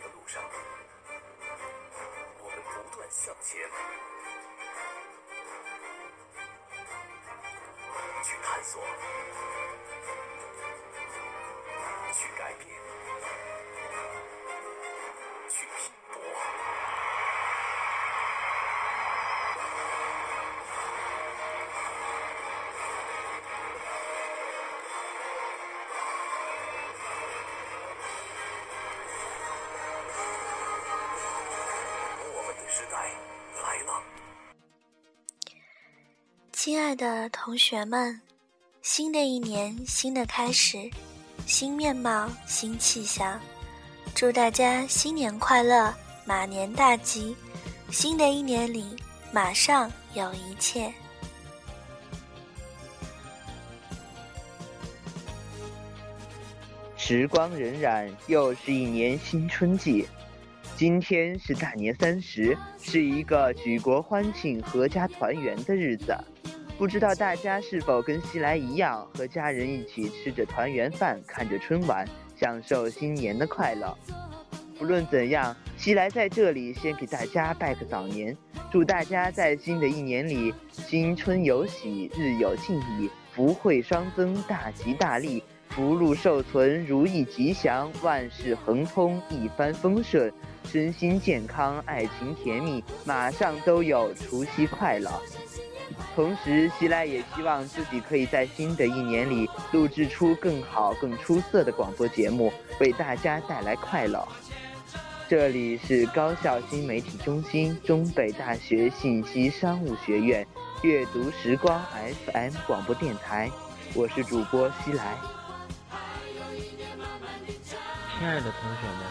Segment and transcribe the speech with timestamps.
[0.00, 0.42] 的路上，
[2.38, 3.68] 我们不断向前，
[8.22, 8.82] 去探索，
[12.12, 12.81] 去改变。
[36.92, 38.20] 爱的同学们，
[38.82, 40.76] 新的一年，新的开始，
[41.46, 43.40] 新面貌，新气象。
[44.14, 45.90] 祝大家新年快乐，
[46.26, 47.34] 马年大吉！
[47.90, 48.94] 新的一年里，
[49.32, 50.92] 马上有一切。
[56.98, 60.06] 时光荏苒，又是一年新春季。
[60.76, 66.14] 今天是大年三十，是一个举国欢庆、阖家团圆的日子。
[66.82, 72.04] 不知道大家是否跟西来一样，和家人一起吃着团圆饭，看着春晚，
[72.36, 73.96] 享受新年的快乐？
[74.76, 78.36] 不论怎样，西来在这里先给大家拜个早年，
[78.72, 85.40] 祝大家在新的一年里新春有喜，日有敬意，福慧双增，大吉大利。
[85.68, 90.32] 福禄寿存，如意吉祥，万事亨通，一帆风顺，
[90.64, 95.08] 身心健康，爱情甜蜜，马上都有除夕快乐。
[96.14, 104.26] 同时，希来也希望自己可以在新的一年里录制出更好、更出色的广播节目，为大家带来快乐。
[105.28, 110.46] 这里是高校新媒体中心中北大学信息商务学院
[110.82, 111.82] 阅读时光
[112.26, 113.50] FM 广播电台，
[113.94, 115.16] 我是主播希来。
[118.18, 119.06] 亲爱的同学们，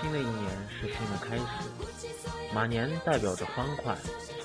[0.00, 1.44] 新的一年是新的开始。
[2.52, 3.96] 马年代表着欢快、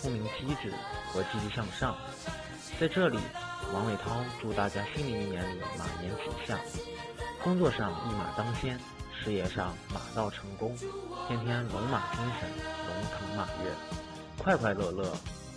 [0.00, 0.72] 聪明机智
[1.12, 1.96] 和积极向上。
[2.78, 3.18] 在这里，
[3.72, 6.58] 王伟涛祝大家新的一年里马年吉祥，
[7.42, 8.78] 工作上一马当先，
[9.12, 10.76] 事业上马到成功，
[11.26, 12.48] 天天龙马精神，
[12.86, 13.70] 龙腾马跃，
[14.36, 15.12] 快快乐乐。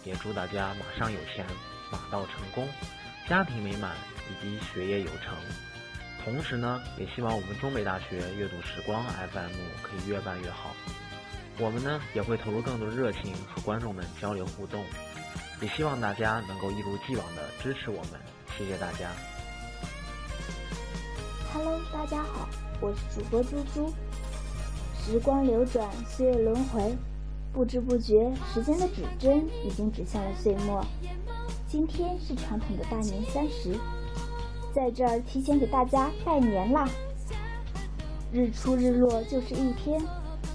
[0.05, 1.45] 也祝大家马上有钱，
[1.91, 2.67] 马到成功，
[3.27, 3.95] 家庭美满
[4.29, 5.35] 以及学业有成。
[6.23, 9.51] 同时呢，也希望我们中北大学阅读时光 FM
[9.83, 10.73] 可以越办越好。
[11.61, 14.81] 我们呢也会投入更多热情和观众们交流互动，
[15.61, 18.19] 也希望大家能够一如既往的支持我们。
[18.57, 19.11] 谢谢大家。
[21.53, 22.47] Hello，大家好，
[22.79, 23.93] 我是主播猪猪。
[25.03, 26.95] 时光流转，岁月轮回，
[27.51, 30.85] 不知不觉，时间的指针已经指向了岁末。
[31.67, 33.77] 今天是传统的大年三十。
[34.73, 36.87] 在这儿提前给大家拜年啦！
[38.31, 39.99] 日出日落就是一天，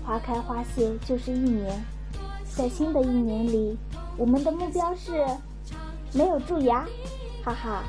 [0.05, 1.83] 花开花谢就是一年。
[2.55, 3.77] 在新的一年里，
[4.17, 5.25] 我们的目标是
[6.13, 6.87] 没有蛀牙，
[7.43, 7.83] 哈哈。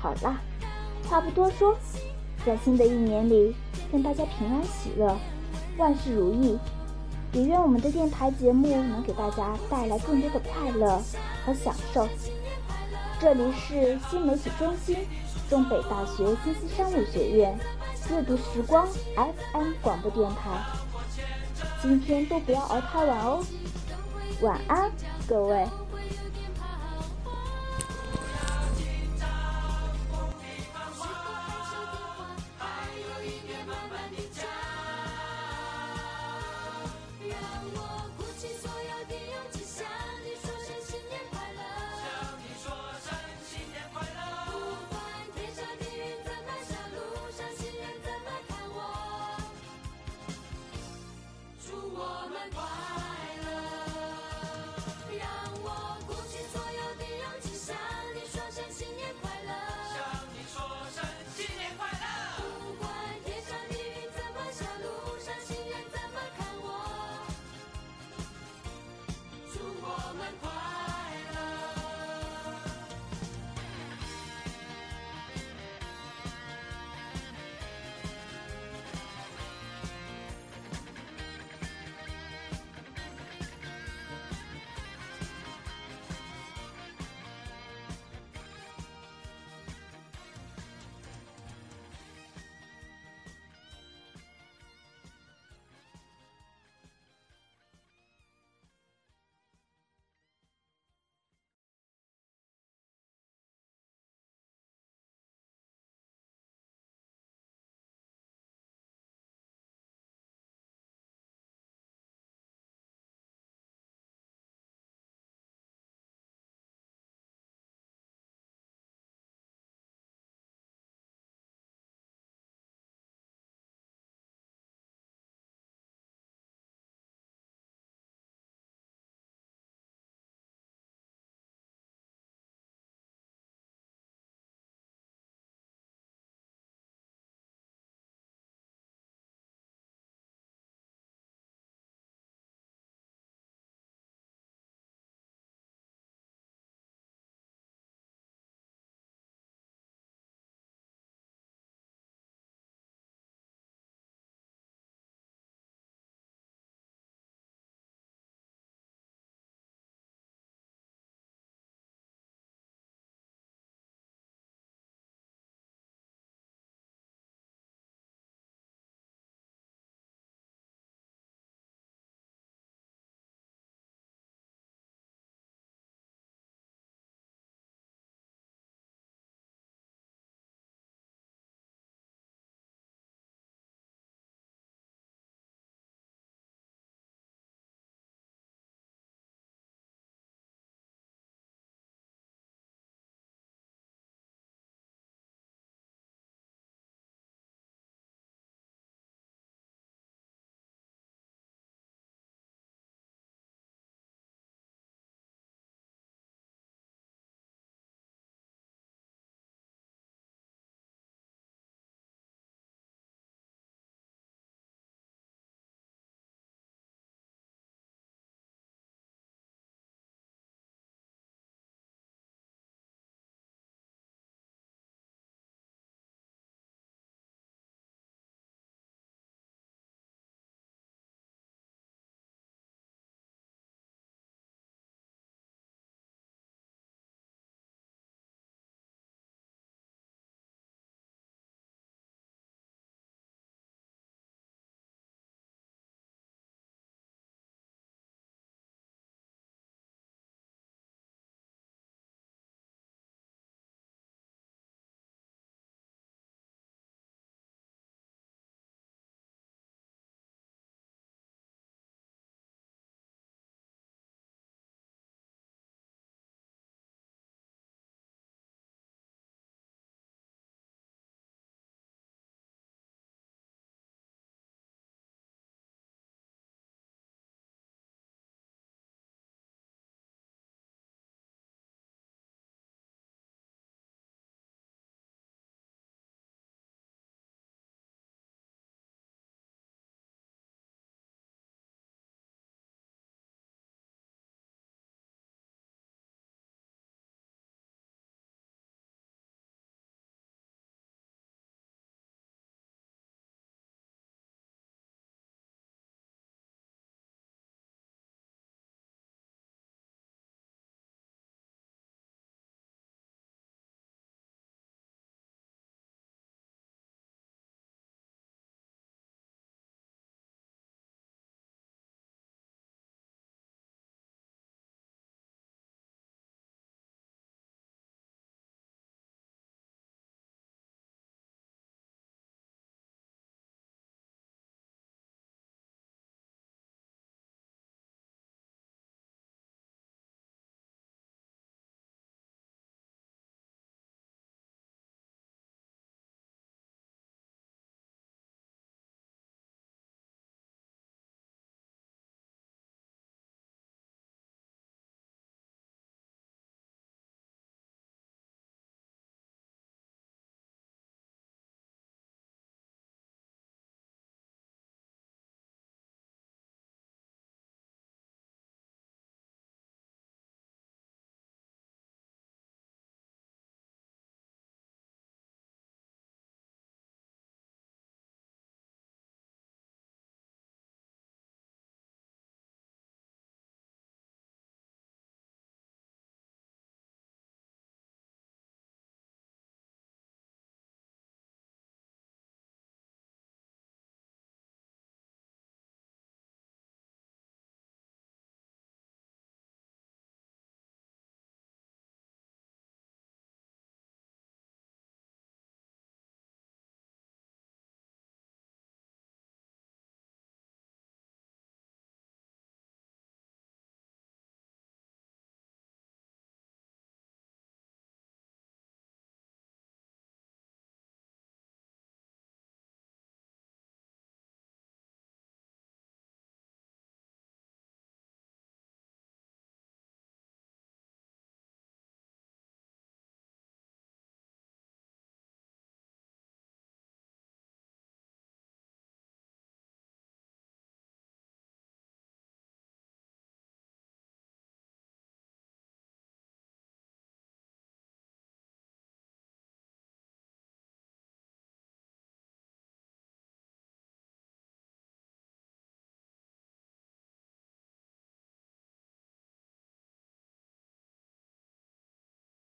[0.00, 0.40] 好啦，
[1.08, 1.76] 话不多说，
[2.44, 3.54] 在新的一年里，
[3.92, 5.16] 愿大家平安喜乐，
[5.76, 6.58] 万事如意。
[7.32, 11.00] 也愿我们的电台节目能给大家带来更多的快乐
[11.44, 12.08] 和享受。
[13.20, 14.96] 这里是新媒体中心。
[15.48, 17.56] 中北大学信息商务学院
[18.10, 20.60] 阅读时光 FM 广播电台，
[21.82, 23.44] 今天都不要熬太晚哦，
[24.40, 24.90] 晚安，
[25.28, 25.64] 各位。